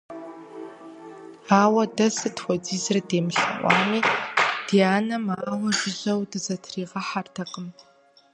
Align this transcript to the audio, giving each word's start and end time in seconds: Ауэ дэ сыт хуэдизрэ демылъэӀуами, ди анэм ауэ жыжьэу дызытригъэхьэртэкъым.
Ауэ 1.61 1.83
дэ 1.95 2.07
сыт 2.17 2.35
хуэдизрэ 2.43 3.01
демылъэӀуами, 3.09 3.99
ди 4.67 4.77
анэм 4.95 5.25
ауэ 5.49 5.69
жыжьэу 5.77 6.21
дызытригъэхьэртэкъым. 6.31 7.67